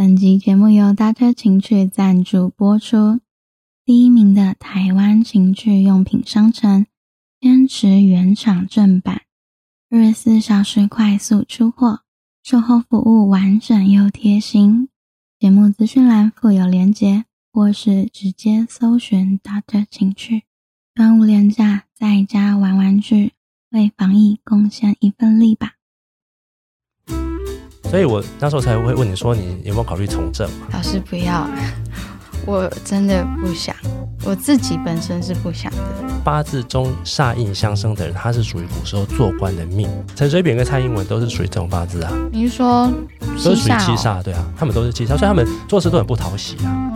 [0.00, 3.20] 本集节目由搭车情趣赞助播出。
[3.84, 6.86] 第一名的台湾情趣用品商城，
[7.38, 9.20] 坚持原厂正版，
[9.90, 12.00] 二十四小时快速出货，
[12.42, 14.88] 售后服务完整又贴心。
[15.38, 20.44] 节目资讯栏附有链接，或是直接搜寻搭车情趣。
[20.94, 23.34] 端午连假在家玩玩具，
[23.72, 25.74] 为防疫贡献一份力吧。
[27.90, 30.68] 所以我那时候才会问你说，你有没有考虑从政嘛？
[30.72, 31.44] 老师不要，
[32.46, 33.74] 我真的不想，
[34.24, 35.78] 我自己本身是不想的。
[36.22, 39.88] 八字中煞印相生的人，他是属于古时候做官的命。
[40.14, 42.88] 陈水扁跟蔡英文都是属于这种八字啊，你是说
[43.42, 46.92] 都是属于七煞哦七煞，对啊，他们都是七煞，所以他们做事都很不讨喜啊。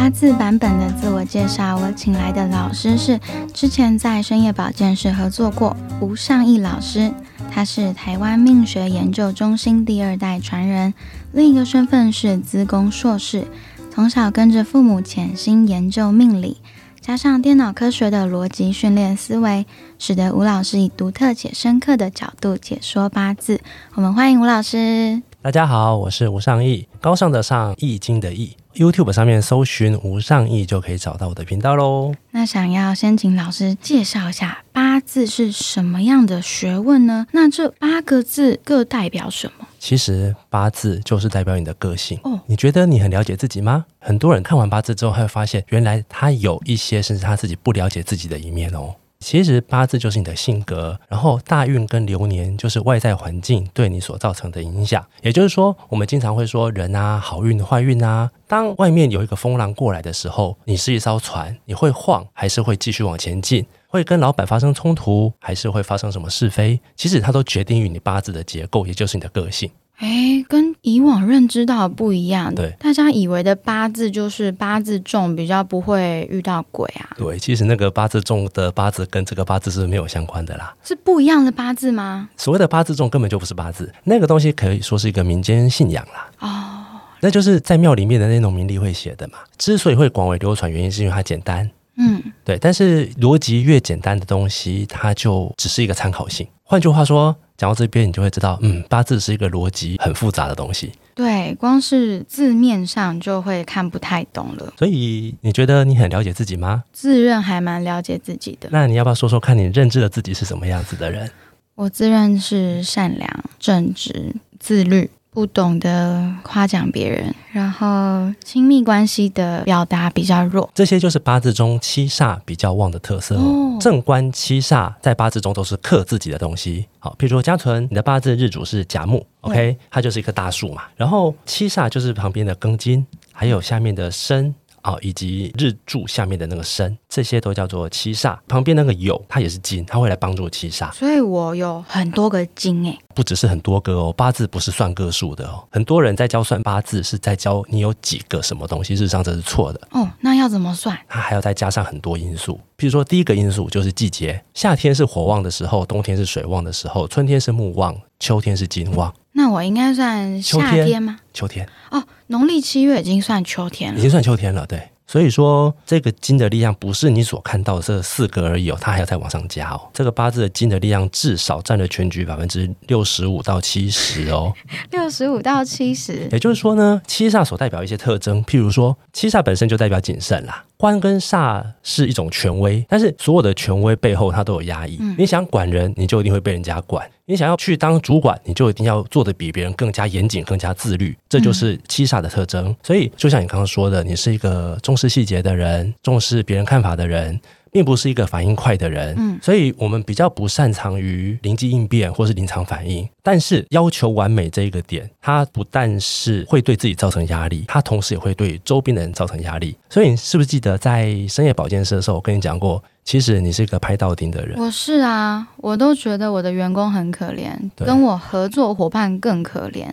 [0.00, 3.20] 八字版本的自我介绍，我请来的老师是
[3.52, 7.12] 之前在深夜保健室合作过吴尚义老师，
[7.52, 10.94] 他是台湾命学研究中心第二代传人，
[11.32, 13.44] 另一个身份是资工硕士，
[13.92, 16.56] 从小跟着父母潜心研究命理，
[17.02, 19.66] 加上电脑科学的逻辑训练思维，
[19.98, 23.60] 使得吴老师以独特且深刻的角度解说八字。
[23.96, 25.20] 我们欢迎吴老师。
[25.42, 28.56] 大家好，我是吴尚义，高尚的尚，易经的易。
[28.74, 32.14] YouTube 上面搜寻吴尚义就可以找到我的频道喽。
[32.30, 37.26] 那想要先请老师介绍一下八字是什么样的学问呢？
[37.32, 39.66] 那这八个字各代表什么？
[39.78, 42.18] 其实八字就是代表你的个性。
[42.22, 43.84] 哦你觉得你很了解自己吗？
[43.98, 48.94] 很多人看完八字之后，他会发现，原来他有一些甚至他自己不了解自己的一面哦。
[49.20, 55.04] 其实八字就是你的性格，然后大运跟流年就是外在环境对你所造成的影响。
[55.22, 58.30] 也就是说，我们经常会说人啊，好运坏运啊。
[58.48, 63.64] 当外面有一个风浪过来的时候，你是一艘船，你会晃还是会继续往前进？
[63.88, 66.80] 会跟老板发生冲突，还是会发生什么是非？
[66.96, 69.70] 其实它都决定于你八字的结构，也就是你的个性。
[70.00, 72.54] 哎，跟以往认知到的不一样。
[72.54, 80.74] 对大家以为的八字就是八字重，比较不会遇到鬼啊，对，其实那个八字重的八字跟这个八字是没有相关的啦。
[80.82, 82.30] 是不一样的八字吗？
[82.38, 86.30] 所谓的八字重根本就不是八字，那个东西可以说是一个民间信仰啦。
[86.38, 89.34] 哦，那就是在庙里面的那种民力会写的嘛。
[89.58, 91.70] 之所以会广为流传，原因是因为它简单。
[91.96, 96.46] 嗯，对，但是逻辑越简单的东西，它就只是一个参考性。
[96.62, 100.90] 换句话说，讲到这边，你就会知道，嗯，八字是一个逻辑很复杂的东西。
[101.14, 104.72] 对，光是字面上就会看不太懂了。
[104.78, 106.82] 所以，你觉得你很了解自己吗？
[106.90, 111.30] 自认还蛮了解自己的，那你要不要说说看你认知的自己是什么样子的人？
[111.74, 120.68] 我自认是善良、正直、自律，不懂得夸奖别人，然后亲密关系的表达比较弱。
[120.74, 123.42] 这些就是八字中七煞比较旺的特色哦。
[123.42, 126.86] 哦正官七煞在八字中都是克自己的东西。
[126.98, 130.82] 好，譬如说家存，你的八字日主是甲木，OK，它就是一棵大树嘛。
[130.96, 134.54] 然后七煞就是旁边的庚金，还有下面的申。
[134.82, 138.38] 啊、以及日柱下面的那个申，这些都叫做七煞。
[138.48, 140.92] 旁边那个酉，它也是金，它会来帮助七煞。
[140.92, 145.62] 所以我有很多个金诶，不只是很多个哦，八字不是算个数的哦。
[145.70, 149.80] 很多人在教算八字是在教你有几个什么东西，事实上这是错的。
[149.92, 150.98] 哦，那要怎么算？
[151.08, 161.18] 它还要再加上很多因素，比如说第一个因素就是季节，夏天是火旺的时候，冬天是水旺的时候，春天是木旺，秋天是金旺，那我应该算夏秋天天吗？
[161.32, 163.98] 秋天哦，农历七月已经算秋天了。
[163.98, 164.88] 已经算秋天了，对。
[165.06, 169.80] 所以说，这个金的力量不是你所看到的这四个而已哦，它还要再往上加哦。
[169.92, 174.52] 这个八字的金的力量至少占了全局百分之六十五到七十哦。
[174.92, 180.64] 六十五到七十，也就是说呢，七煞所代表一些特征，譬如说，七煞本身就代表谨慎啦。
[180.80, 184.96] 官跟煞是一种权威，但是所有的权威背后它都有压抑。
[184.98, 191.14] 嗯你想管人，你就一定会被人家管；你想要去当主管，你就一定要做的比别人更加严谨、更加自律。
[191.28, 192.74] 这就是七煞的特征。
[192.82, 197.38] 所以，就像你刚刚说的，你是一个重视细节的人，重视别人看法的人。
[197.70, 203.08] 并不是一个反应快的人，嗯所以我们比较不擅长于临机应变或是临场反应。
[203.22, 209.76] 但是要求完美这一个点，它不但是会对自己造成压力，它同时也会对周边的人造成压力。
[209.88, 214.58] 所以你是不是记得在深夜保健室的时候，我跟你讲过，其实你是一个拍到顶的人。
[214.58, 219.88] 我是啊，我都觉得我的员工很可怜，跟我合作伙伴更可怜。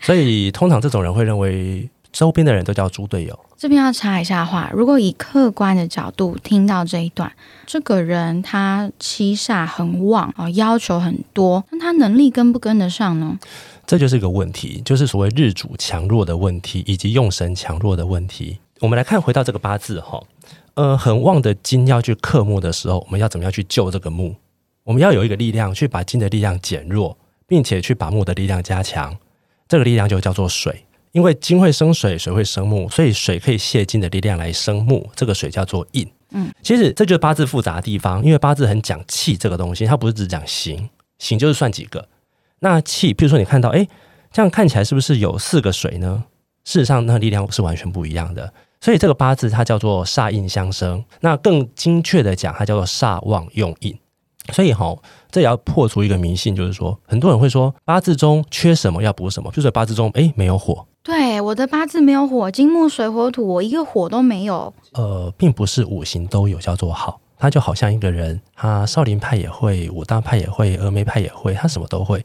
[0.00, 3.38] 所以通常这种人会认为周边的人都叫猪队友。
[3.56, 7.32] 这边要插一下话，如果以客观的角度听到这一段，
[7.64, 13.38] 这个人他七煞很旺哦，要求很多，那他能力跟不跟得上呢？
[13.86, 18.58] 这就是一个问题，就是所谓日主强弱的问题，以及用神强弱的问题。
[18.80, 20.20] 我们来看，回到这个八字哈，
[20.74, 24.34] 呃，很旺的金要去克木的时候，我们要怎么样去救这个木？
[24.84, 27.16] 我们要有一个力量去把金的力量减弱，
[27.46, 29.16] 并且去把木的力量加强，
[29.68, 30.84] 这个力量就叫做水。
[31.12, 36.10] 因为金会生水，水会生木，所以水可以泄金的力量来生木，这个水叫做印。
[36.30, 40.88] 嗯，其实这就是八字复杂的地方，因为八字很讲气这个东西，它不是只讲形，
[41.18, 42.08] 形就是算几个。
[42.60, 43.86] 那气，比如说你看到，哎，
[44.32, 46.24] 这样看起来是不是有四个水呢？
[46.64, 48.52] 事实上，那力量是完全不一样的。
[48.80, 53.96] 所以这个八字它叫做煞印相生，那更精确的讲，它叫做煞旺用印。
[54.52, 54.96] 所以哈，
[55.30, 60.86] 这也要破除一个迷信，就是说，很多人会说八字中缺什么要补什么，就是八字中哎没有火。
[61.04, 64.72] 对，我的八字没有火，金木水火土，我一个火都没有。
[64.92, 72.22] 呃，并不是五行都有叫做好，他就好像一个人，他少林派也会，武当派也会，峨眉派也会，他什么都会，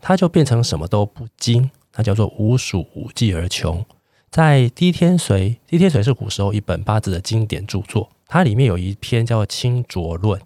[0.00, 3.84] 他就变成什么都不精，那叫做无属无技而穷。
[4.30, 5.28] 在《滴天髓》，
[5.66, 10.40] 《滴天髓》是古时候一本八字的经典著作，它里面有一篇叫做《清浊论》。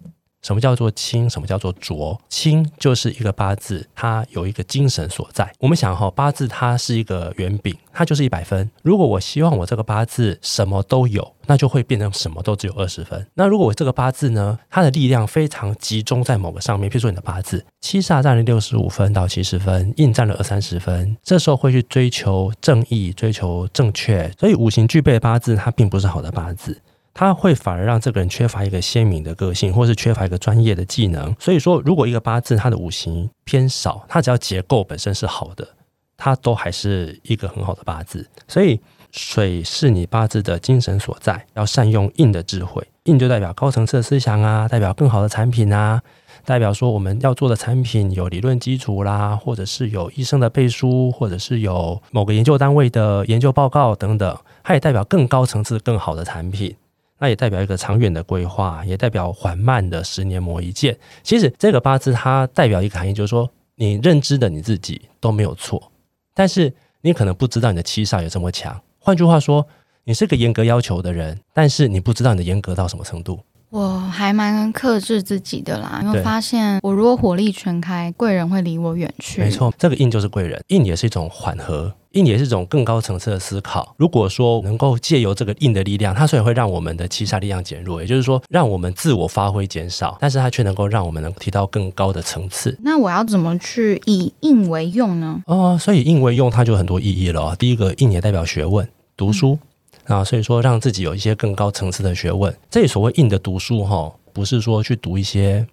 [0.47, 1.29] 什么叫做清？
[1.29, 2.17] 什么叫做浊？
[2.29, 5.51] 清就是一个八字，它有一个精神所在。
[5.59, 8.71] 我们想哈，八字它是一个圆饼，它就是一百分。
[8.81, 13.27] 如果我希望我这个八字什么都有，那就会变成什么都只有二十分。
[13.33, 24.31] 那如果我这个八字呢，它的力量非常集中在某个上面，譬如说你的八字七煞占了六十五分到七十分，印占了二三十分，这时候会去追求正义，追求正确。
[24.39, 26.81] 所以五行具备的八字，它并不是好的八字。
[27.17, 31.35] 他会反而让这个人缺乏一个鲜明的个性，或是缺乏一个专业的技能。
[31.39, 35.67] 所以说，如果一个八字它的五行偏少，它只要结构本身是好的，
[36.15, 38.29] 它都还是一个很好的八字。
[38.47, 38.79] 所以，
[39.11, 42.87] 水是你八字的精神所在，要善用印的智慧。
[43.05, 45.99] 印就代表高层次的思想啊，代表更好的产品啊，
[46.45, 54.37] 代表说我们要做的产品有理论基础啦，或者是有医生的背书，或者是有某个研究单位的研究报告等等。
[54.63, 56.75] 它也代表更高层次、更好的产品。
[57.19, 60.97] 那也代表一个长远的规划，也代表缓慢的十年磨一剑。
[61.23, 65.91] 其实这个八字它代表一个含义，就是说你认知的你自己都没有错，
[66.33, 68.79] 但是你可能不知道你的七煞有这么强。
[68.99, 69.67] 换句话说，
[70.03, 73.39] 你是个严格要求的人，但是你不知道你的严格到什么程度。
[73.69, 79.41] 我还蛮克制自己的啦，因为发现我如果火力全开，贵人会离我远去。
[79.41, 83.93] 没错，这个印就是贵人，印也是一种缓和，印也是一种更高层次的思考。
[83.97, 92.77] 如果说能够借由这个印的力量，它虽然会让我们的七杀力量减弱，也就是说让我们自我发挥减少，但是它却能够让我们能提到更高的层次。
[92.81, 95.41] 那我要怎么去以印为用呢？
[95.45, 97.53] 哦，所以印为用，它就很多意义了。
[97.57, 98.87] 第一个，印也代表学问，
[99.17, 99.59] 读书。
[100.07, 105.67] 啊，所以说让自己有一些更高层次的学问，这所谓硬的读书哈，不是说去读一些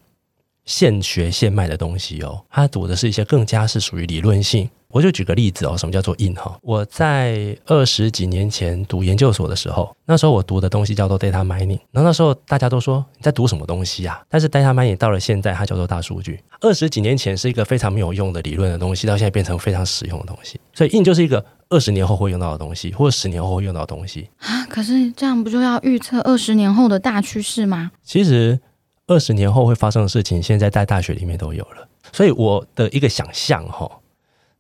[0.65, 4.69] 现学现卖的东西哦，他读的是一些更加是属于理论性。
[4.89, 6.57] 我就举个例子哦，什么叫做硬哈？
[6.63, 14.23] 我在二十几年前读研究所的时候，那时候我读的东西叫做 data mining，然后那时候大家都说你在读什么东西呀？
[14.29, 16.41] 但是 data mining 到了现在，它叫做大数据。
[16.61, 20.61] 二十几年前是一个非常没有用的理论的东西，到现在变成非常实用的东西。
[20.73, 24.65] 所以硬就是一个二十年后会用到的东西，或者十年后会用到的东西啊。
[24.67, 27.91] 可是这样不就要预测二十年后的大趋势吗？
[28.05, 28.61] 其实
[29.07, 31.89] 二十年后会发生的事情，现在在大学里面都有了。
[32.13, 33.91] 所以我的一个想象哈。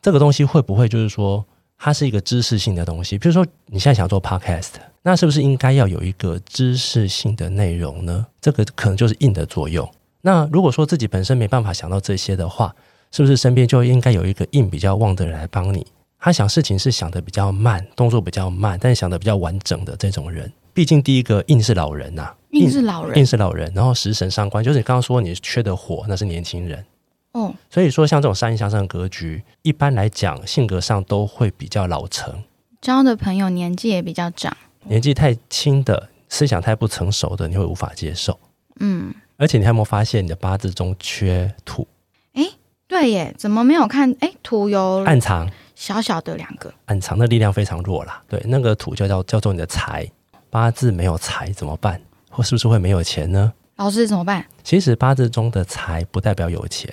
[0.03, 1.43] 这个东西会不会就是说，
[1.79, 3.17] 它是一个知识性的东西？
[3.17, 8.27] 比如说，你现在想做 podcast，那是不是应该要有一个知识性的内容呢？
[8.41, 9.91] 这个可能就是硬的作用。
[10.21, 12.75] 那如果说自己本身没办法想到这些的话，
[13.13, 15.87] 是不是身边就应该有一个硬比较旺的人来帮你？
[16.19, 20.53] 他想事情是想的比较慢，动作比较慢，但想的比较完整的这种人。
[20.75, 23.73] 毕竟第一个印是老人呐，印是老人，印是老人。
[23.75, 26.85] 然后食神上官，就是你刚刚说你缺的火，那是年轻人。
[27.33, 32.43] 哦，所以说像这种三阴相生的格局，一般来讲性格上都会比较老成，
[32.81, 38.39] 交的朋友年纪也比较长，年纪太轻的、思想太不成熟的，你会无法接受。
[38.81, 41.87] 嗯，而且你还有没有发现你的八字中缺土？
[42.35, 42.43] 哎，
[42.87, 44.15] 对耶，怎么没有看？
[44.21, 48.23] 哎，土有暗藏，小小的两个，暗藏的力量非常弱啦。
[48.29, 50.09] 对，那个土就叫叫做你的财，
[50.55, 52.01] 八字没有财怎么办？
[52.31, 53.53] 或是不是会没有钱呢？
[53.75, 54.47] 老师怎么办？
[54.63, 56.89] 其实八字中的财不代表有钱。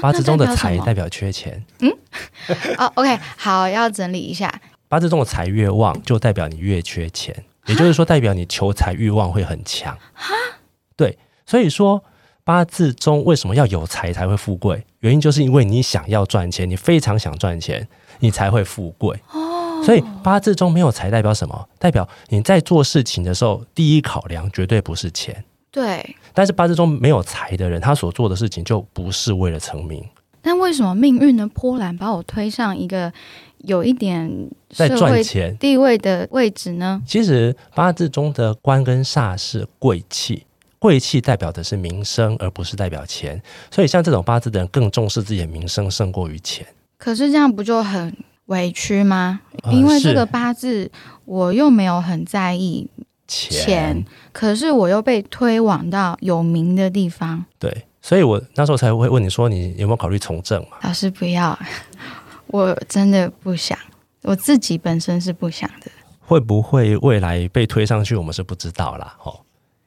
[0.00, 1.60] 八字中的财代表缺钱。
[1.80, 1.90] 嗯，
[2.78, 4.60] 哦，OK，好，要整理一下。
[4.86, 7.34] 八字中的财越旺，就代表你越缺钱，
[7.66, 9.98] 也就是说，代表你求财欲望会很强。
[10.14, 10.32] 哈，
[10.94, 12.04] 对，所以说
[12.44, 14.86] 八字中为什么要有财才会富贵？
[15.00, 17.88] 原因就是因为你想要赚钱，你非常想赚钱，
[18.20, 19.18] 你才会富贵。
[19.32, 19.49] 哦，
[19.82, 21.68] 所以八字中没有财代表什么？
[21.78, 25.44] 代表你在做事情的时候，第一考量绝对不是钱。
[25.70, 30.04] 对，但是八字中没有财的人，他所做的事情就不是为了成名。
[30.42, 33.12] 但为什么命运的波澜把我推上一个
[33.58, 37.00] 有一点在赚钱地位的位置呢？
[37.06, 40.44] 其实八字中的官跟煞是贵气，
[40.78, 43.40] 贵气代表的是名声，而不是代表钱。
[43.70, 46.66] 所以像这种八字的人，更重视自己的名声胜过于钱。
[46.96, 48.16] 可是这样不就很
[48.50, 49.40] 委屈吗？
[49.62, 50.90] 呃因为这个八字
[51.24, 52.88] 我又没有很在意
[53.26, 57.44] 钱钱，可是我又被推往到有名的地方。
[57.58, 60.78] 对，所以我那时候才会问你说，你有没有考虑从政嘛？
[60.82, 61.56] 老师不要，
[62.48, 63.78] 我真的不想，
[64.22, 65.90] 我自己本身是不想的。
[66.20, 69.14] 会不会未来被推上去，我们是不知道啦。
[69.22, 69.40] 哦，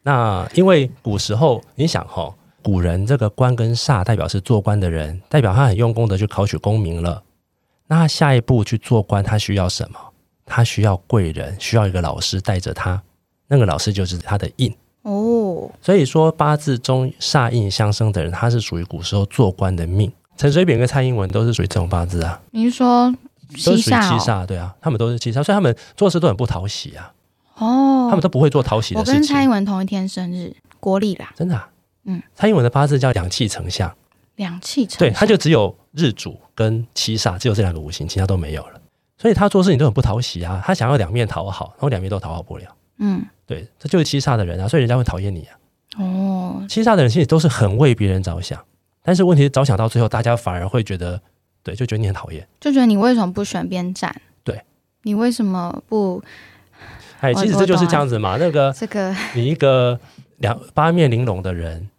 [0.03, 7.22] 那因为古时候你想哈、古人这个官跟煞代表是做官的人，代表他很用功的去考取功名了。
[7.95, 10.00] 那下一步去做官，他需要什么？
[10.45, 13.01] 他需要贵人，需要一个老师带着他，
[13.47, 14.73] 那个老师就是他的印。
[15.03, 20.12] 哦，所以说八字中煞印相生的人，他是属于古时候做官的命。
[20.35, 22.41] 陈水扁跟蔡英文都是属于这种八字啊。
[22.51, 23.13] 你是说
[23.65, 24.19] 都是属于七煞、哦？
[24.19, 27.13] 七煞，对啊，他们都是七煞，所以他们做事都很不讨喜啊，
[27.57, 31.69] 哦，他们都不会做讨喜的事我跟蔡英，文同一天生日，国历啦，真的、啊。
[32.05, 33.93] 嗯，蔡英文的八字叫两气成相，
[34.35, 38.81] 两气成对，相他就只有日主跟七煞，只有这两个五行，其他都没有了。
[39.17, 42.75] 所以他做事情都很不讨喜啊，他想要两面讨好，然后两面都讨好不了。
[42.97, 45.57] 嗯对，这就是七煞的人啊，所以人家会讨厌你啊。
[45.97, 48.59] 哦，七煞的人其实都是很为别人着想，
[49.03, 51.21] 但是问题是着想到最后，大家反而会觉得，
[51.61, 52.47] 对，就觉得你很讨厌。
[52.59, 54.13] 就觉得你为什么不选边站？
[54.43, 54.61] 对，
[55.03, 56.21] 你为什么不
[57.19, 58.37] 哎，其实这就是这样子嘛。
[58.37, 59.15] 那个这个？
[59.35, 59.99] 你一个
[60.37, 61.89] 两八面玲珑的人，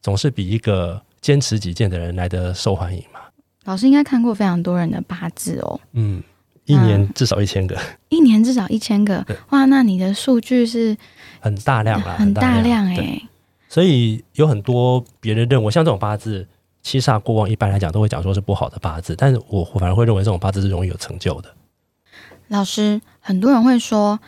[0.00, 3.20] 总是比一个坚持己见的人来的受欢迎嘛。
[3.64, 6.22] 老师应该看过非常多人的八字哦，嗯，
[6.64, 10.96] 一年至少一千个，一年至少一千个，哇，那你的数据是
[11.40, 13.22] 很大量啦，很大量哎、对。
[13.68, 16.48] 所以有很多别人认为像这种八字
[16.82, 21.54] 七煞过旺，一般来讲都会讲说是不好的八字，但是我反而会认为这种八字是容易有成就的。
[22.48, 24.18] 老师，很多人会说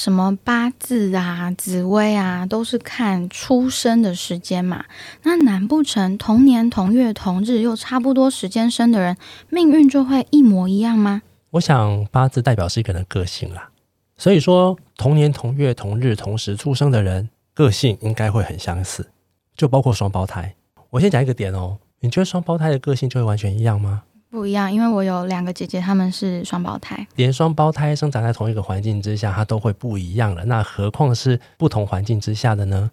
[0.00, 4.86] 什么八字啊、紫微啊，都是看出生的时间嘛。
[5.24, 9.18] 那难不成同年同月同日又差不多时间生的人，
[9.50, 11.20] 命运就会一模一样吗？
[11.50, 13.68] 我想八字代表是一个人的个性啦，
[14.16, 19.06] 所以说同年同月同日同时出生的人，个性应该会很相似，
[19.54, 20.54] 就包括双胞胎。
[20.88, 24.04] 我先讲一个点哦，你觉得双胞胎的个性就会完全一样吗？
[24.30, 27.06] 不一样，因为我有两个姐姐，她们是双胞胎。
[27.16, 32.90] 连双胞胎生长在同一个环境之下，它都会不一样了，那何况是不同环境之下的呢？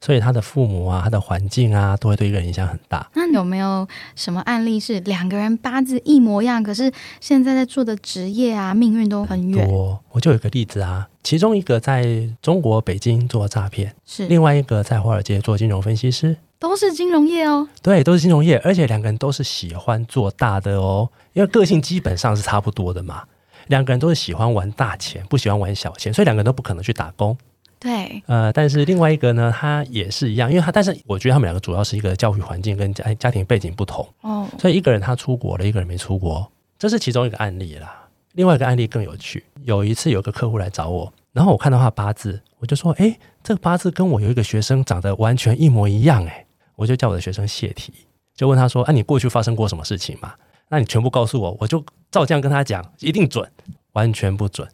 [0.00, 3.08] 所以他的父母啊，他的环境啊，都会对一个人影响很大。
[3.14, 9.66] 那有没有什么案例是两个人八字一模一样，可是现在在做的职业啊、命运都很远？
[9.66, 16.36] 我，我就有一个例子啊，其中一个在中国北京做诈骗，是，另外一个在华尔街做金融分析师。
[16.58, 17.68] 都是金融业哦。
[17.82, 23.24] 对，都是金融业，而且两个人都是喜欢做大的哦，因为个性基本上是差不多的嘛。
[23.68, 27.36] 两个人都是喜欢玩大钱，不喜欢玩小钱，所以两个人都不可能去打工。
[27.78, 38.06] 对，呃，但是另外一个呢，他也是一样，因为他，但是我觉得他们两个主要是一个教育环境跟家家庭背景不同，哦，所以一个人他出国了，一个人没出国，这是其中一个案例啦。
[38.32, 47.92] 另外一个案例更有趣，有一次有个客户来找我，然后我看到他八字，我就说，诶，这个八字跟我有一个学生长得完全一模一样，诶，我就叫我的学生泄题，
[48.34, 50.32] 就问他说，啊，你过去发生过什么事情嘛？
[50.68, 53.50] 那你全部告诉我，我就照这样跟他讲，一定准，
[53.92, 54.66] 完全不准。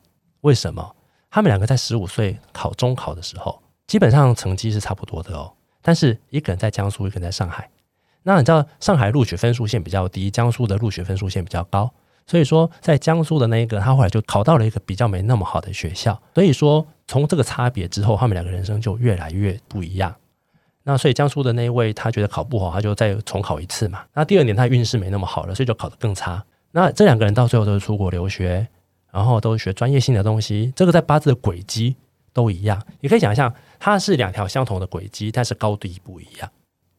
[0.42, 0.94] 为什么？
[1.30, 5.50] 他们两个在十五岁考中考的时候，基本上成绩是差不多的哦。
[5.80, 7.70] 但是一个人在江苏，一个人在上海。
[8.22, 11.90] 那你知道上海录取分数线比较低，江苏的录取分数线比较高，
[12.26, 16.20] 所以说在江苏的那一个，他后来就考到了一个比较没那么好的学校。
[16.34, 20.14] 所以说从这个差别之后，他们两个人生就越来越不一样。
[20.84, 24.02] 那所以江苏的那一位，他觉得考不好，他就再重考一次嘛。
[24.14, 26.42] 那第二年他运势没那么好了，所以就考得更差。
[26.72, 28.66] 那这两个人到最后都是出国留学，
[29.12, 30.72] 然后都是学专业性的东西。
[30.74, 31.96] 这个在八字的轨迹
[32.32, 36.50] 都一样，你可以想象，它是两条相同的轨迹，但是高低不一样。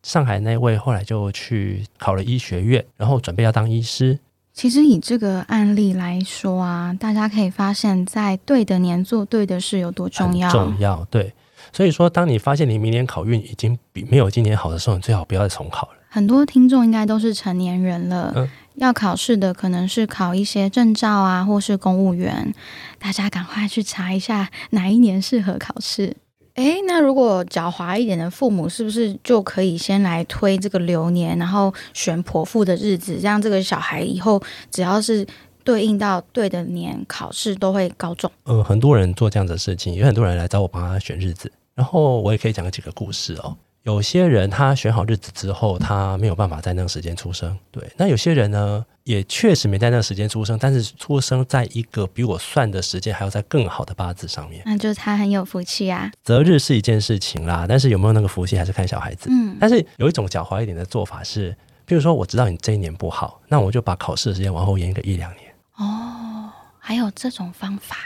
[0.04, 4.20] 上海那位后来就去考了医学院，然后准备要当医师。
[4.62, 10.48] 其实以这个案例来说啊，大家可以发现，在对的年做对的事有多重要。
[10.52, 11.34] 很重要，对。
[11.74, 15.94] 所以说，当你发现你明年考运已经比没有今年好的时候，你最好不要再重考了。
[16.10, 22.54] 很多听众应该都是成年人了，嗯要考试的可能是考一些证照啊，或是公务员。
[23.00, 26.18] 大家赶快去查一下哪一年适合考试。
[26.56, 35.26] 哎，那如果狡猾一点的父母，是不是就可以先来推这个流年，然后选婆妇的日子，让这个小孩以后只要是
[35.64, 38.30] 对应到对的年，考试都会高中？
[38.44, 41.52] 呃，很多人做这样的事情，有很多人来找我帮他选日子。
[41.74, 43.56] 然后我也可以讲几个故事哦。
[43.84, 47.58] 有些人他选好日子之后，他没有办法在那个时间出生。
[47.72, 54.62] 对，那有些人呢，也确实没在那个时间出生，但是出生在一个比我算的时间还要在更好的八字上面。
[54.68, 56.12] 那就是他很有福气啊。
[56.24, 59.30] 择日是一件事情啦，但是有没有那个福气还是看小孩子。
[59.32, 61.52] 嗯，但是有一种狡猾一点的做法是，
[61.88, 65.52] 譬如说我知道你这一年不好，那我就把考试的时间往后延一个一两年。
[65.78, 67.98] 哦，还有这种方法。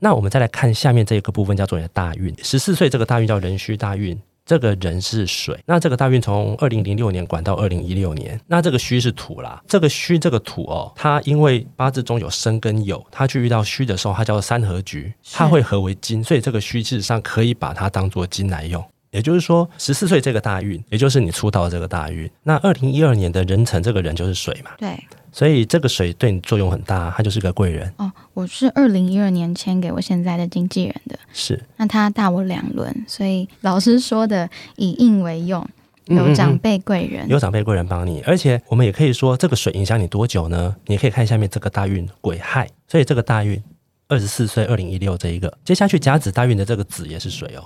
[0.00, 2.32] 那我们再来看下面这一个部分，叫做你的大运。
[2.44, 4.16] 十四岁这个大运叫壬戌大运，
[4.48, 5.54] 这个人是水。
[5.66, 8.40] 那这个大运从二零零六年管到二零一六年。
[8.46, 18.82] 那这个戌是土啦，这个戌这个土哦，它因为八字中有生跟酉，它去遇到戌的时候，它叫做三合局，它会合为金，所以这个戌事实上可以把它当做金来用。
[19.10, 22.30] 也就是说，十四岁这个大运，也就是你出道这个大运。
[22.42, 27.92] 那二零一二年的壬辰这个人就是水嘛，对，所以这个水对你作用很大，他就是个贵人。
[27.96, 35.66] 哦，我是二零一二年签给我现在的经纪人的，是，那他大我两轮，所以老师说的以印为用，
[36.06, 40.76] 有长辈贵人，有长辈贵人帮你，而且我们也可以说，这个水影响你多久呢？
[40.86, 43.62] 你可以看下面这个大运癸亥，所以这个大运
[44.08, 47.64] 二十四岁，二零一六这一个，接下去甲子大运的这个子也是水哦。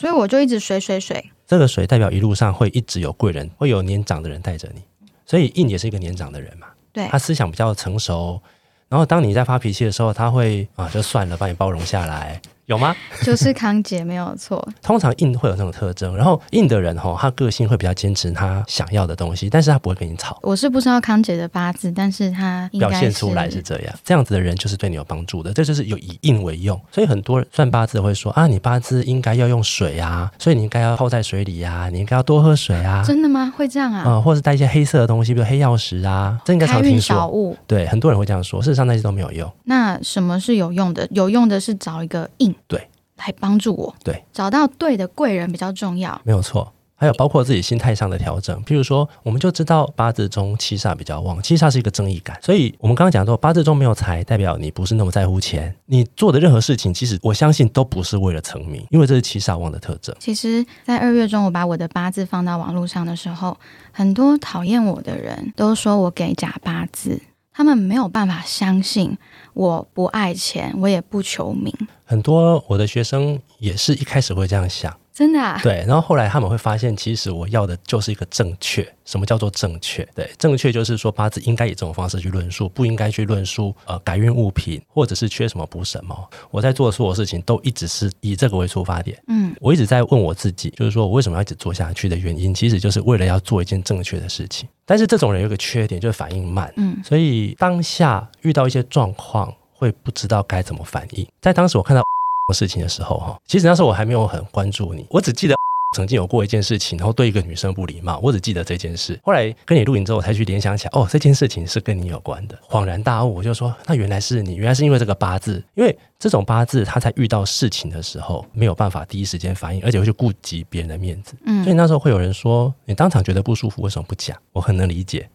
[0.00, 4.80] 所以我就一直水水水，这个水代表一路上会一直有贵人，会有年长的人带着你，
[5.26, 7.06] 所以印也是一个年长的人嘛，对。
[7.08, 8.40] 他思想比较成熟，
[8.88, 12.94] 然后当你在发脾气的时候，他会啊就算了，把你包容下来，有吗？
[13.24, 20.38] 就是康姐没有错，通常硬会有这种特征，然后硬的人哈、他个性会比较坚持他想要的东西，但是他不会跟你吵。
[20.42, 26.80] 我是不知道康姐的八字，但是她应该表现出来是这样，这样子的人就是对你有帮助的，这就是有以硬为用。
[26.92, 33.52] 所以很多算八字的会说啊，你八字应该要用水啊，所以你应该要泡在水里啊，你应该要多喝水啊，真的吗？
[33.56, 34.04] 会这样啊？
[34.06, 37.16] 嗯，或是带一些黑色的东西，比如黑曜石啊，这应该开运常听说。
[37.16, 39.52] 小物，对，很多人会这样说，事实上那些都没有用。
[39.64, 41.08] 那什么是有用的？
[41.10, 46.20] 有用的是找一个印，对，来帮助我，对，找到对的贵人比较重要。
[46.24, 46.72] 没有错。
[46.94, 60.14] 还有包括自己心态上的调整，譬如说，我们就知道八字中七煞比较旺，七煞是一个正义感，所以我们刚刚讲说八字中没有财，代表你不是那么在乎钱，你做的任何事情，其实我相信都不是为了成名，因为这是七煞旺的特征。
[60.18, 63.56] 其实，在二月中，我把我的八字放到网络上的时候，
[63.92, 69.16] 很多讨厌我的人都说我给假八字，他们没有办法相信
[69.54, 71.74] 我不爱钱，我也不求名，
[72.10, 75.60] 很多我的学生也是一开始会这样想，真的、啊。
[75.62, 78.84] 对，然后后来他们会发现，其实我要的就是一个正确。
[79.04, 80.04] 什么叫做正确？
[80.12, 86.16] 对，正确就是说八字应该以这种方式去论述，不应该去论述呃改运物品或者是缺什么补什么。
[86.50, 89.16] 我在做的所有事情都一直是以这个为出发点。
[89.28, 94.68] 嗯，我一直在问我自己，就是说我为什么要一直做下去的原因，其实就是为了要做一件正确的事情。
[94.84, 96.72] 但是这种人有一个缺点，就是反应慢。
[96.76, 101.26] 嗯所以当下遇到一些状况，会不知道该怎么反应。
[101.40, 102.02] 在当时我看到
[102.52, 105.54] 事情的时候，哈，其实那时候我还没有很关注你，我只记得。
[105.96, 109.18] 曾经有过一件事情，然后对一个女生不礼貌，我只记得这件事。
[109.24, 112.56] 后来跟你录影之后，我才去联想起来，哦，这件事情是跟你有关的。
[112.68, 121.34] 恍然大悟，我就说，那原来是你，原来是因为这个八字，因为这种八字，他在遇到事情的时候没有办法第一时间反应，而且会去顾及别人的面子。
[121.44, 124.38] 嗯所以那时候会有人说，你当场觉得不舒服，为什么不讲？
[124.52, 125.28] 我很能理解，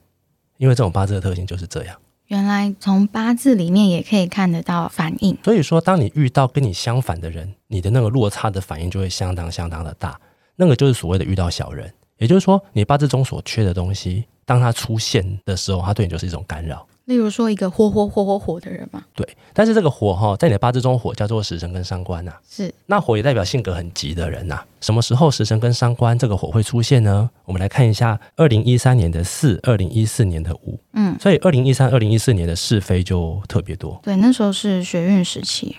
[0.56, 1.98] 因为这种八字的特性就是这样。
[2.28, 5.38] 原来从八字里面也可以看得到反应。
[5.44, 10.20] 所以说，当你遇到跟你相反的人，你的那个落差的反应就会相当相当的大。
[10.56, 16.88] 那个就是所谓的遇到小人，也就是说，你八字中所缺的东西，当它出现的时候，它对你就是一种干扰。
[17.06, 27.30] 例如说，一个火火火火火的人嘛，对，但是这个火哈，在你的八字中，火叫做食神跟伤官呐、是那火也代表性格很急的人呐、什么时候食神跟伤官这个火会出现呢？
[27.46, 34.00] 我们来看一下，二零一三年的四，二零一四年的五，嗯，所以二零一三、二零一四年的是非就特别多。
[34.02, 35.76] 对，那时候是学运时期，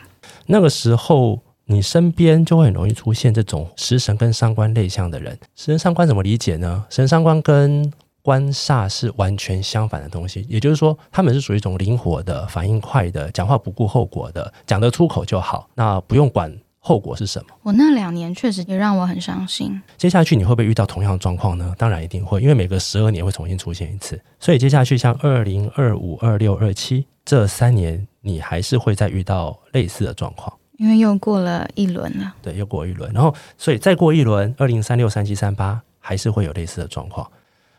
[0.47, 5.37] 那个时候，你身边就会很容易出现这种食神跟伤官类相的人。
[5.57, 6.85] 食神伤官怎么理解呢？
[6.89, 7.93] 食神伤官跟
[8.27, 17.51] 官煞是完全相反的东西，也就是说，他们是属于一种灵活的、反应快的、讲话不顾后果的，讲得出口就好，那不用管后果是什么。
[17.63, 19.81] 我那两年确实也让我很伤心。
[19.97, 21.73] 接下去你会不会遇到同样的状况呢？
[21.79, 24.21] 当然一定会，因为每隔十二年会重新出现一次。
[24.41, 30.53] 所以接下去像二零、二五、二六、二七这三年，你还是会再遇到类似的状况。
[30.79, 37.25] 因为又过了一轮了，对，又过一轮，然后所以再过一轮，二零三六、三七、三八还是会有类似的状况。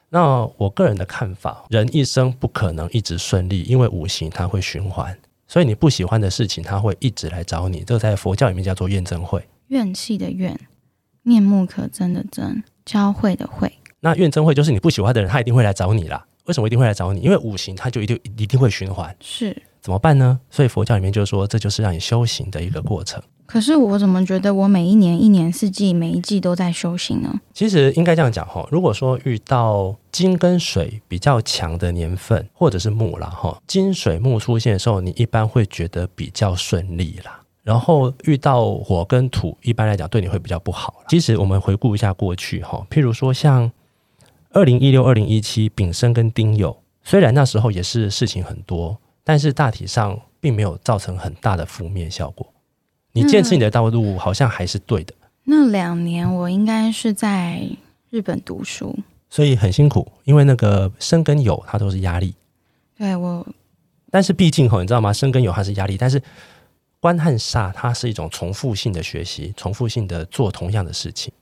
[0.09, 5.17] 那我个人的看法，人一生不可能一直顺利，因为五行它会循环，
[5.47, 7.83] 所以你不喜欢的事情，它会一直来找你。
[7.83, 9.45] 这个在佛教里面叫做怨憎会。
[9.67, 10.57] 怨气的怨，
[11.23, 13.71] 面目可憎的憎，交汇的会。
[13.99, 16.25] 那怨憎会就是你不喜欢的人，他一定会来找你啦。
[16.45, 17.19] 为什么一定会来找你？
[17.19, 19.13] 因为五行它就一定一定会循环。
[19.19, 20.37] 是怎么办呢？
[20.49, 23.23] 所以佛教里面就说，这就是让你修行的一个过程。
[23.45, 27.39] 可是我怎么觉得我每一年、一年四季、每一季都在修行呢？
[27.53, 37.39] 其实应该这样讲哈，如果说遇到金跟水比较强的年份，或者是木啦哈，金水木出现的时候，你一般会觉得比较顺利啦。
[37.63, 40.95] 然后遇到火跟土，一般来讲对你会比较不好。
[41.07, 43.71] 其实我们回顾一下过去哈，譬如说像
[44.51, 52.47] 二零一六、二零一七丙申跟丁酉，虽然那时候也是事情很多，但是大体上并没有造成很大的负面效果。
[53.11, 55.13] 你坚持你的道路，好像还是对的。
[55.43, 57.61] 那两年我应该是在
[58.09, 58.97] 日本读书，
[59.29, 62.33] 所以很辛苦，因为那个生跟有它都是压力。
[62.97, 63.45] 对我，
[64.09, 65.11] 但是毕竟吼，你知道吗？
[65.11, 66.23] 生跟有它是压力，但是
[67.01, 71.33] 官和煞它是一种重复性的学习，重复性的做同样的事情，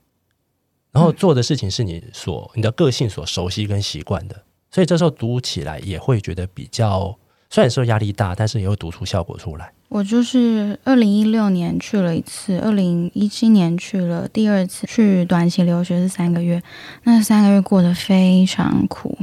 [0.90, 7.16] 然后做的事情是你所你的个性所熟悉跟习惯的，所以这时候读起来也会觉得比较，
[7.48, 9.72] 虽然说压力大，但是也会读出效果出来。
[9.88, 16.60] 我就是二零一六年去了一次，二零一七年去了第二次，去短期留学是三个月，
[17.04, 19.16] 那三个月过得非常苦，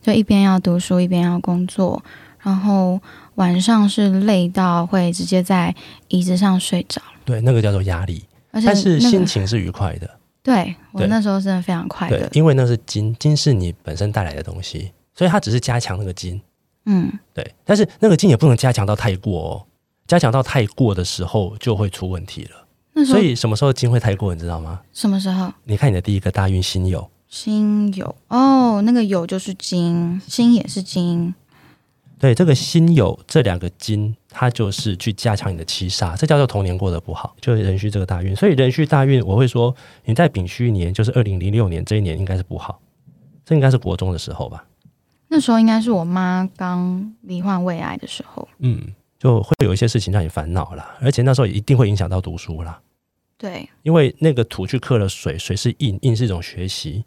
[0.00, 2.02] 就一边要读书一边要工作，
[2.40, 3.00] 然后
[3.34, 5.74] 晚上是累到会直接在
[6.08, 7.02] 椅子上睡着。
[7.24, 10.08] 对，那个叫做压力，但是心情是愉快的。
[10.44, 16.40] 对我那时候真的非常快乐，因为那是金，金是你本身带来的东西，所以它只是加强那个金。
[16.84, 19.66] 嗯，对，但是那个金也不能加强到太过哦。
[20.06, 23.04] 加强到太过的时候就会出问题了。
[23.04, 24.80] 所以什么时候金会太过，你知道吗？
[24.92, 25.50] 什么时候？
[25.64, 31.34] 你看你的第一个大运辛酉，辛酉哦，那个酉就是金，辛也是金。
[32.18, 38.36] 对，这个辛酉这两个金，它就是去加强你的七杀，这叫做童年过得不好，就是壬戌这个大运。
[38.36, 42.80] 所以壬戌大运，我会说你在丙戌年，就是二零零六年这一年，应该是不好。
[43.44, 44.64] 这应该是国中的时候吧？
[45.32, 48.46] 那时候应该是我妈刚罹患胃癌的时候。
[48.60, 48.94] 嗯。
[49.18, 52.80] 就会有一些事情让你烦恼了，而且那时候一定会影响到读书啦。
[53.38, 57.04] 对，因为那个土去克了水，水是印，印是一种学习，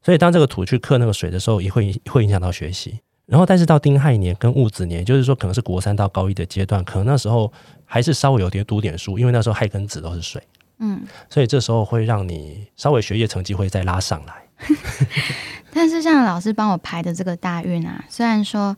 [0.00, 3.00] 所以当这个土去克那个水的时候，也会会影响到学习。
[3.26, 7.52] 然后，但是到丁亥年跟戊子年，就是说可能是国三到高一的阶段，可能那时候
[7.84, 10.40] 还是稍微有点读点书，因为那时候亥跟子都是水，
[10.78, 14.34] 嗯，所以这时候会让你稍微学业成绩会再拉上来。
[15.72, 18.76] 但是像老师帮我排的这个大运啊，虽然说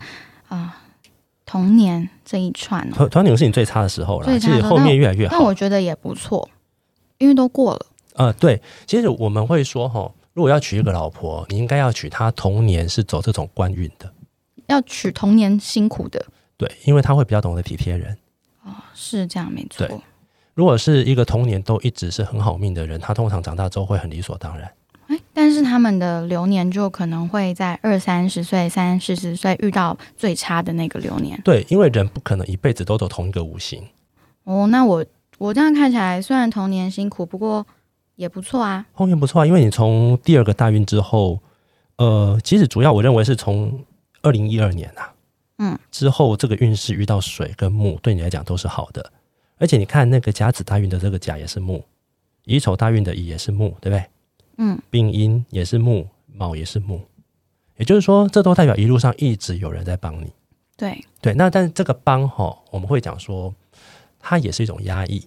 [0.49, 0.79] 啊。
[1.45, 5.35] 童年这一串，童童年是你最差的时候了，其实后面越来越好。
[5.37, 6.49] 但我觉得也不错，
[7.19, 7.87] 因为都过了。
[8.15, 14.11] 呃，对，其实我们会说哈，如果要娶一个老婆，你应该要娶她童年是走这种官运的，
[14.69, 16.25] 要娶童年辛苦的。
[16.57, 18.17] 对，因为他会比较懂得体贴人。
[18.63, 20.01] 哦，是这样，没错。
[20.55, 24.73] 如果是一个童年都一直是很好命的人，他通常长大之后会很理所当然。
[25.35, 31.41] 但是他们的流年就可能会在二三十岁、三四十岁遇到最差的那个流年。
[31.45, 33.83] 对，因为人不可能一辈子都走同一个五行。
[34.45, 35.05] 哦，那我
[35.39, 37.67] 我这样看起来，虽然童年辛苦，不过
[38.17, 38.85] 也不错啊。
[38.93, 41.41] 后面不错啊，因为你从第二个大运之后，
[41.97, 43.85] 呃，其实主要我认为是从
[44.21, 45.15] 二零一二年啊，
[45.59, 49.13] 嗯，之后这个运势遇到水跟木，对你来讲都是好的。
[49.59, 51.85] 而且你看那个甲子大运的这个甲也是木，
[52.45, 54.05] 乙丑大运的乙也是木，对不对？
[54.57, 57.01] 嗯，丙寅也是木，卯也是木，
[57.77, 60.33] 也就是说，这都代表一路上一直有人在帮你。
[60.77, 63.55] 对对，那但是这个帮哈，我们会讲说，
[64.19, 65.27] 它也是一种压抑，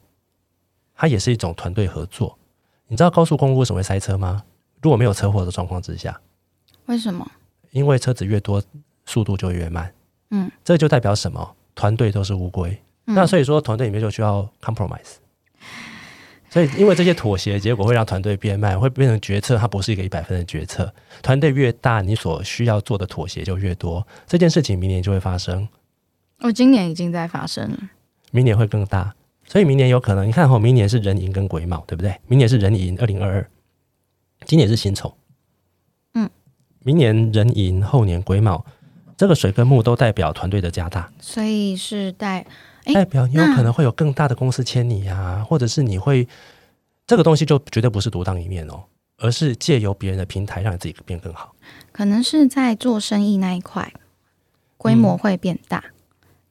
[0.95, 2.37] 它也是一种团队合作。
[2.87, 4.43] 你知道高速公路为什么会塞车吗？
[4.81, 6.19] 如果没有车祸的状况之下，
[6.85, 7.25] 为什么？
[7.71, 8.61] 因为车子越多，
[9.05, 9.93] 速度就越慢。
[10.31, 11.55] 嗯，这就代表什么？
[11.73, 12.77] 团队都是乌龟。
[13.05, 15.15] 那所以说，团队里面就需要 compromise。
[16.55, 20.89] 所以，因为这些妥协，结果会让团队变慢，会变成决策，它不是一个一百分的决策。
[21.21, 24.07] 团队越大，你所需要做的妥协就越多。
[24.25, 25.67] 这件事情明年就会发生。
[26.39, 27.77] 我今年已经在发生了，
[28.31, 29.13] 明年会更大。
[29.45, 32.15] 所以明年有可能，你看哈，明年是人寅跟癸卯，对不对？
[32.25, 33.49] 明年是人寅，二零二二，
[34.45, 35.13] 今年是辛丑。
[36.13, 36.29] 嗯，
[36.85, 38.65] 明年人寅，后年癸卯，
[39.17, 42.45] 这个水跟木都代表团队的加大，所以是带。
[42.93, 46.27] 代表你有可能会有更大的公司签你呀，或者是你会
[47.07, 48.83] 这个东西就绝对不是独当一面哦，
[49.17, 51.53] 而是借由别人的平台让你自己变更好。
[51.91, 53.91] 可能是在做生意那一块，
[54.77, 55.83] 规模会变大，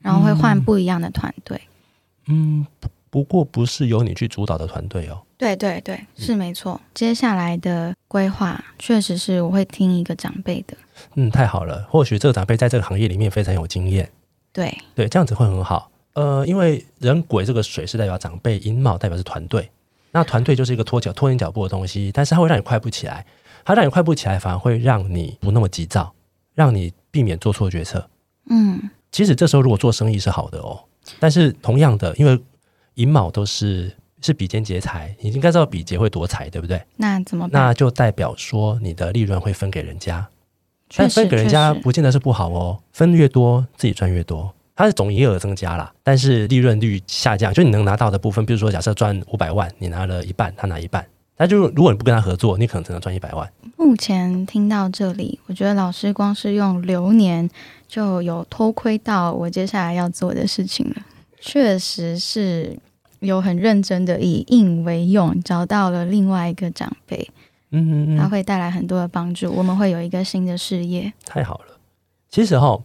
[0.00, 1.60] 然后会换不一样的团队。
[2.26, 2.66] 嗯，
[3.10, 5.20] 不过不是由你去主导的团队哦。
[5.36, 6.80] 对对对，是没错。
[6.94, 10.76] 接下来的规划确实是我会听一个长辈的。
[11.14, 14.10] 嗯，太好了，或许这个长辈在这个行业里面非常有经验。
[14.52, 15.90] 对对，这样子会很好。
[16.14, 19.70] 呃，因为人鬼这个水是代表长辈，寅卯代表是团队，
[20.12, 23.26] 那团队就是一个拖脚拖你脚步的东西，但是它会让你快不起来，
[23.64, 26.12] 它让你快不起来，反而会让你不那么急躁，
[26.54, 28.08] 让你避免做错决策。
[28.48, 30.84] 嗯，其实这时候如果做生意是好的哦，
[31.18, 32.40] 但是同样的，因为
[32.94, 36.80] 寅卯都是是比肩劫财，你应该知道比劫会夺财，对不对？
[36.96, 37.60] 那怎么办？
[37.60, 40.28] 那就代表说你的利润会分给人家，
[40.96, 44.54] 但分给人家不见得是不好哦，分越多自己赚越多。
[44.76, 51.06] 它的总营业额增加了，但是利润率下降，就你能拿到的部分，比如说假设赚五百万，你拿了一半，他拿一半，
[51.36, 53.48] 那就如果你不跟他合作，你可能只能赚一百万。
[53.76, 57.48] 目前听到这里，我觉得老师光是用流年
[57.86, 60.96] 就有偷窥到我接下来要做的事情了。
[61.40, 62.76] 确实是
[63.20, 67.30] 有很认真的以应为用，找到了另外一个长辈，
[67.70, 71.12] 嗯嗯嗯，他会带来很多的帮助，我们会有一个新的事业。
[71.26, 71.78] 太好了。
[72.30, 72.80] 其实哈，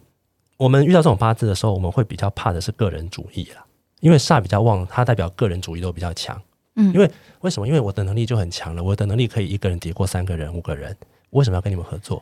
[0.59, 3.65] 我们遇到这种八字的时候，我们会比较怕的是个人主义啦，
[4.01, 6.39] 因为煞比较旺，它代表个人主义都比较强。
[6.75, 7.65] 嗯，因为为什么？
[7.65, 10.93] 因为我的能力就很强了，我的能力可以一个人抵过三个人、五个人，
[11.29, 12.21] 为什么要跟你们合作？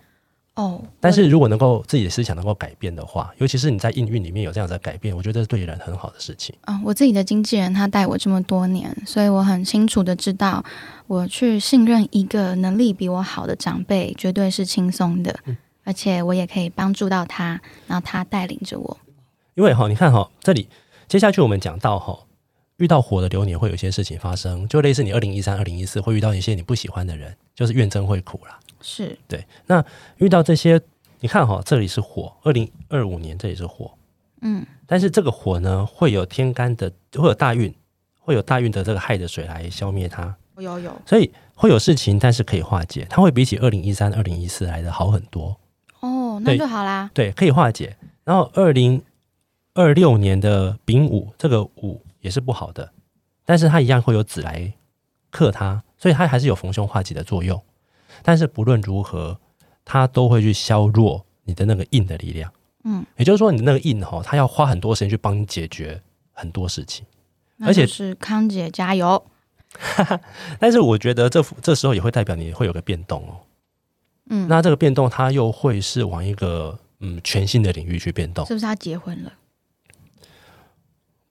[0.53, 6.55] 哦，但是如果能够自己的思想能够改变的话，尤其是你在应运里面有这样子的改变，我觉得是对人很好的事情。
[6.61, 10.63] 啊、我自己的经纪人他带我这么多年，所以我很清楚的知道，
[11.07, 15.35] 我去信任一个能力比我好的长辈，绝对是轻松的，
[15.87, 18.97] 而且我也可以帮助到他，然后他带领着我。
[19.53, 20.67] 因为哈，你看哈，这里
[21.07, 22.19] 接下去我们讲到哈，
[22.75, 28.59] 遇到火的流年会有一些事情发生，就类似你二零一三、二零一四会遇到一些你不喜欢的人，就是怨憎会苦啦。
[28.81, 29.81] 是，对，那
[30.17, 30.77] 遇到这些，
[31.21, 33.89] 你看哈，这里是火，二零二五年这里是火，
[34.41, 37.73] 嗯，但是这个火呢，会有天干的，会有大运，
[38.19, 45.57] 会有大运的这个亥的水来消灭它，有有所以会有事情，但是可以化解，它会比起二零一三、二零一四来的好很多。
[46.37, 47.09] 哦，那对就好啦。
[47.13, 47.97] 对，可以化解。
[48.23, 49.01] 然后二零
[49.73, 52.91] 二六年的丙午，这个午也是不好的，
[53.45, 54.73] 但是它一样会有子来
[55.31, 57.61] 克它，所以它还是有逢凶化吉的作用。
[58.21, 59.39] 但是不论如何，
[59.83, 62.51] 它都会去削弱你的那个印的力量。
[62.83, 67.05] 嗯，也就是说，你那个印哈，它要花很多时间去帮你解决很多事情。
[67.59, 69.25] 而且是康姐加油。
[70.59, 73.39] 但是我觉得这这时候也会代表你会有个变动哦。
[74.29, 78.45] 嗯，那这个变动，它又会是往一个嗯全新的领域去变动。
[78.45, 79.33] 是不是他结婚了？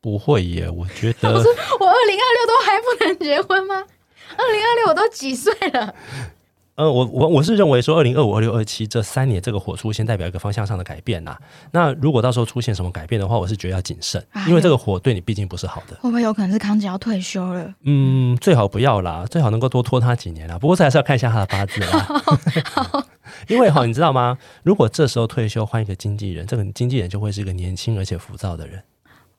[0.00, 1.28] 不会耶，我觉得。
[1.32, 3.85] 我二零二六都还不能结婚吗？
[4.37, 5.94] 二零二六我都几岁了？
[6.77, 11.35] 呃，我我我是认为说，二零二五、二六、二七这三年这个火出现，代表一个方向上的改变呐、
[11.73, 15.97] 那如果到时候出现什么改变的话，我是觉得要谨慎因为这个火对你毕竟不是好的。
[16.03, 17.75] 会不会有可能是康姐要退休了？
[17.85, 20.59] 嗯，最好不要啦，最好能够多拖他几年啦。
[20.59, 22.07] 不过这还是要看一下他的八字啦。
[23.49, 24.37] 因为哈，你知道吗？
[24.62, 28.83] 如果这时候退休换一个经纪人，这个经纪人就会是一个年轻而且浮躁的人。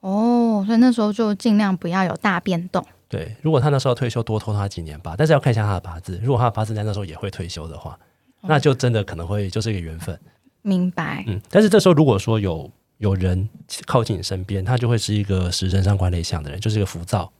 [0.01, 2.85] 哦，所以那时候就尽量不要有大变动。
[3.09, 5.15] 对，如果他那时候退休，多拖他几年吧。
[5.17, 7.97] 但是要看一下他的八字，如果他的八字在那时候也会退休的话，
[8.41, 10.19] 那就真的可能会就是一个缘分。
[10.61, 11.23] 明白。
[11.27, 13.47] 嗯，但是这时候如果说有有人
[13.85, 17.31] 靠近你身边，他就会是一个食神伤官内向的人，就是一个浮躁。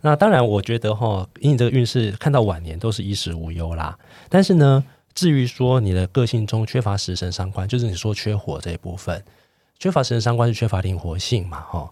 [0.00, 3.98] 那当然，我觉得哈，以你这个运势看到晚年都是衣食无忧啦。
[4.28, 9.22] 但是呢，至于说你的个性中缺乏食神伤官，就是你说缺火这一部分，
[9.78, 11.90] 缺乏食神伤官是缺乏灵活性嘛，哈，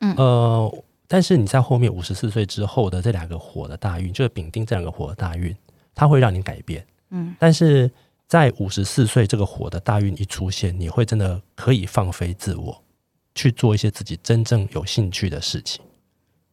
[0.00, 5.54] 嗯呃，但是你在后面五十四岁之后的这两个火的大运，就是丙丁这两个火的大运，
[5.94, 6.86] 它会让你改变。
[7.10, 7.90] 嗯，但是
[8.26, 12.82] 在五十四岁这个火的大运一出现，你会真的可以放飞自我，
[13.34, 15.84] 去做一些自己真正有兴趣的事情。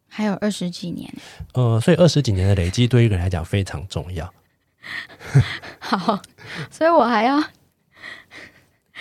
[0.08, 1.12] 还有二十几年。
[1.54, 4.32] 呃，所以二十几年的累积对于一个人来讲非常重要。
[5.80, 6.22] 好，
[6.70, 7.42] 所以我还要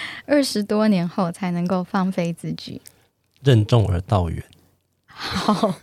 [0.27, 2.81] 二十多年后才能够放飞自己。
[3.43, 4.43] 任重而道远。
[5.07, 5.75] 好，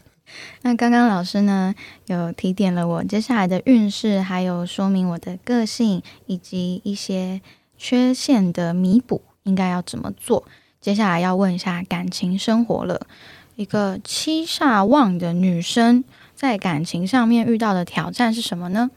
[0.61, 1.73] 那刚刚老师呢
[2.05, 7.41] 有提点了我接下来的运势，还有说明我的个性以及一些
[7.77, 10.43] 缺陷的弥补应该要怎么做。
[10.81, 13.07] 接下来要问一下感情生活了。
[13.55, 18.89] 一个七煞旺的女生在感情上面遇到的挑战是什么呢？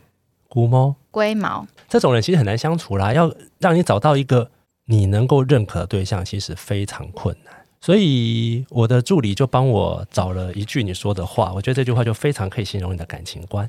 [0.48, 1.66] 孤猫龟毛。
[1.88, 4.50] 这种人其实很难相处啦，要让你找到一个
[4.92, 7.54] 你能够认可的对象，其实非常困难。
[7.80, 13.66] 所以我的助理就帮我找了一句你说的话，我觉得这句话就非常可以形容你的感情观。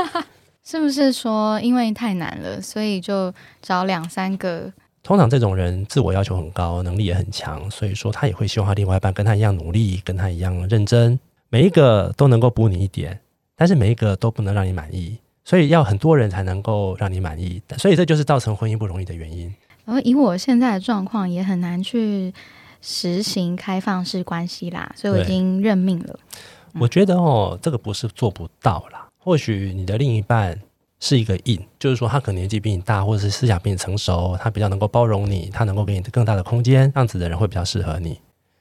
[0.64, 4.72] 是不是说因为太难了，所以就找两三个？
[5.02, 13.20] 通常这种人自我要求很高，能力也很强，所以说他也会希望他另外一半跟他一样努力，跟他一样认真，每一个都能够补你一点，
[13.54, 19.54] 但是每一个都不能让你满意，所以要很多人才能够让你满意，所以这就是造成婚姻不容易的原因。
[19.84, 22.32] 然后以我现在的状况，也很难去
[22.80, 26.18] 实行开放式关系啦，所以我已经认命了。
[26.80, 30.58] 我觉得哦，这个不是做不到啦，或许你的另一半
[31.00, 38.18] 是一个印，就是说他可能年纪比你大，或者是思想比你成熟，他比较能够包容你，他能够给你更大的空间，这样子的人会比较适合你。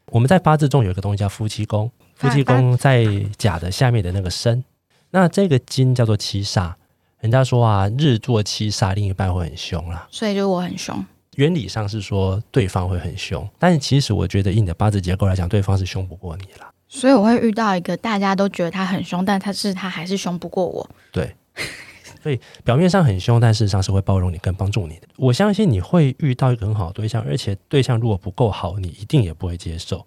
[0.07, 3.05] 我们在八字中有一个东西叫夫妻宫，夫妻宫在
[3.37, 4.63] 甲的下面的那个申，
[5.09, 6.73] 那这个金叫做七煞。
[7.19, 10.05] 人家说啊，日坐七煞，另一半会很凶啦。
[10.11, 11.03] 所以就我很凶。
[11.35, 16.71] 原理上是说对方会很凶，但是其实我觉得以你的八字结构来讲，对方是凶不过你啦。
[16.87, 20.87] 所以我会遇到一个大家都觉得他很凶，但他是他还是凶不过我。
[21.11, 21.35] 对，
[22.21, 25.07] 所以表面上很凶，但事实上是会包容你跟帮助你的。
[25.17, 30.05] 我相信你会遇到一个很好的对象，而且对象如果不够好，你一定也不会接受。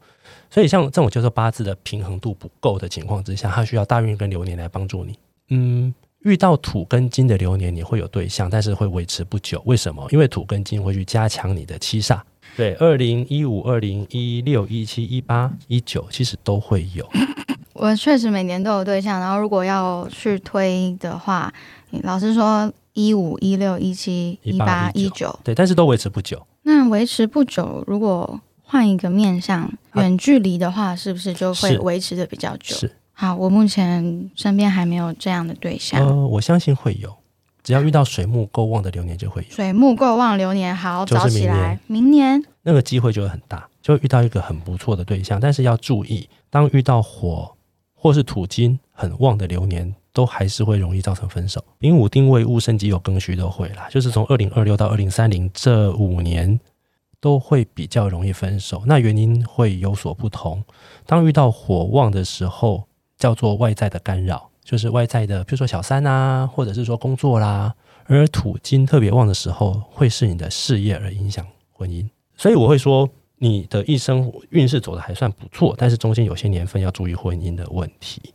[0.49, 5.19] 所以像这种叫做八字的平衡度不够的情况之下，他需要大运跟流年来帮助你。
[5.49, 5.93] 嗯。
[6.27, 9.63] 遇到土跟金的流年，你会有对象，但是会维持不久。
[9.65, 10.05] 为什么？
[10.11, 12.21] 因为土跟金会去加强你的七煞。
[12.57, 17.09] 对，二零一五、二零一六、一七、一八、一九，其实都会有。
[17.75, 21.53] 我确实每年都有对象，然后如果要去推的话，
[22.03, 26.45] 老师说一五、一六、一七、一八、一九，对，但是都维持不久。
[26.63, 32.75] 那维持不久，如果换一个面向，远距离的话，是不是就会维持的比较久？
[32.75, 32.91] 是。
[33.19, 36.07] 好，我目前身边还没有这样的对象。
[36.07, 37.17] 呃，我相信会有，
[37.63, 39.49] 只要遇到水木够旺的流年就会有。
[39.49, 45.41] 水木够旺流年，好，早起来，明年那个机会就会很大，就遇到一个很不错的对象。
[45.41, 47.57] 但是要注意，当遇到火
[47.95, 51.65] 或是土金很旺的流年，都还是会容易造成分手。
[51.79, 56.61] 丙午定位戊申己酉庚戌都会啦，就是从二零二六到二零三零这五年
[57.19, 58.83] 都会比较容易分手。
[58.85, 60.63] 那原因会有所不同。
[61.07, 62.86] 当遇到火旺的时候。
[63.19, 67.75] 叫做外在的干扰，就是外在的，比如说小三啊，或者是说工作啦。
[68.09, 72.09] 而土金特别旺的时候，会是你的事业而影响婚姻。
[72.37, 78.35] 所以我会说，你的一生运势走的还算不错，但是中间有些年份要注意婚姻的问题。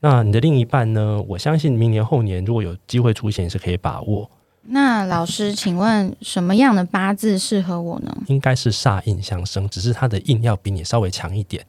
[0.00, 1.22] 那你的另一半呢？
[1.28, 4.30] 我相信明年后年如果有机会出现，是可以把握。
[4.62, 8.14] 那老师，请问什么样的八字适合我呢？
[8.26, 11.64] 应该是煞印相生，只是他的印要比你稍微强一点。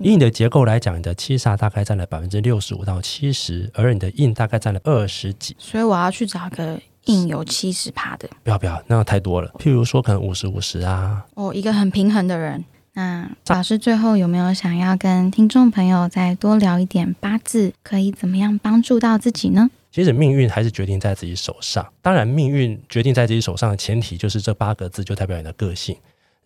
[0.00, 5.56] 以你的结构来讲，你的七煞大概占了百分之六十五到七十，而你的印大概占了二十几。
[5.58, 8.28] 所以我要去找个印有七十趴的。
[8.44, 9.50] 不要不要，那样太多了。
[9.58, 11.26] 譬如说，可能五十五十啊。
[11.34, 12.64] 哦，一个很平衡的人。
[12.92, 19.68] 那老师最后有没有想要跟听众朋友再多聊一点八字，可以怎么样帮助到自己呢？
[19.90, 21.84] 其实命运还是决定在自己手上。
[22.02, 25.96] 当然，命运决定在自己手上的前提就是这八个字就代表你的个性。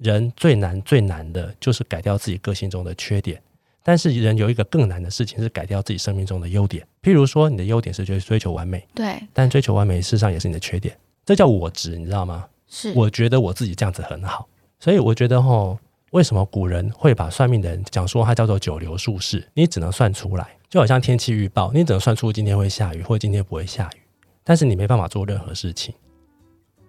[0.03, 3.41] 人最难最难的就是改掉自己个性中的缺点，
[3.83, 6.85] 但是人有一个更难的事情是改掉自己生命中的优点。
[7.03, 12.47] 譬如说，你的优点是追追求完美，对，但追求完美事实上也是你的缺点，这叫我执，你知道吗？
[12.69, 14.49] 是，我觉得我自己这样子很好，
[14.81, 15.79] 所以我觉得吼，
[16.11, 19.47] 为什么古人会把算命的人讲说他叫做九流术士？
[19.55, 24.01] 你只能算出来，就好像天气预报，你只能算出今天会下雨或今天不会下雨，
[24.43, 25.95] 但是你没办法做任何事情。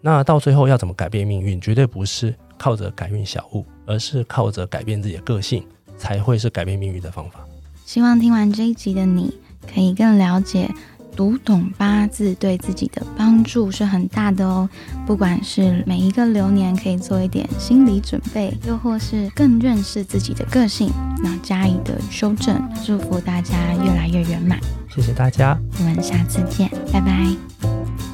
[0.05, 1.61] 那到最后要怎么改变命运？
[1.61, 5.65] 绝对不是靠着改运小物，而是靠着改变自己的个性，
[5.97, 7.39] 才会是改变命运的方法。
[7.85, 9.33] 希望听完这一集的你，
[9.73, 10.69] 可以更了解
[11.15, 14.69] 读懂八字对自己的帮助是很大的哦。
[15.07, 20.91] 不管是每一个流年可以做一点心理准备，又或是更认识自己的个性，
[21.23, 22.61] 那加以的修正。
[22.85, 24.59] 祝福大家越来越圆满。
[24.93, 28.12] 谢谢大家，我们下次见，拜拜。